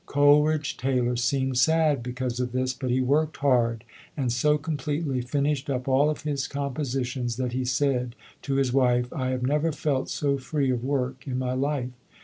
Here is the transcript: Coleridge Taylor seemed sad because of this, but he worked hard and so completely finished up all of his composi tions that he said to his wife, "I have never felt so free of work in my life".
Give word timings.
Coleridge 0.07 0.77
Taylor 0.77 1.15
seemed 1.15 1.59
sad 1.59 2.01
because 2.01 2.39
of 2.39 2.53
this, 2.53 2.73
but 2.73 2.89
he 2.89 3.01
worked 3.01 3.37
hard 3.37 3.83
and 4.17 4.33
so 4.33 4.57
completely 4.57 5.21
finished 5.21 5.69
up 5.69 5.87
all 5.87 6.09
of 6.09 6.23
his 6.23 6.47
composi 6.47 7.05
tions 7.05 7.35
that 7.37 7.51
he 7.53 7.63
said 7.63 8.15
to 8.41 8.55
his 8.55 8.73
wife, 8.73 9.13
"I 9.13 9.29
have 9.29 9.43
never 9.43 9.71
felt 9.71 10.09
so 10.09 10.39
free 10.39 10.71
of 10.71 10.83
work 10.83 11.27
in 11.27 11.37
my 11.37 11.53
life". 11.53 11.91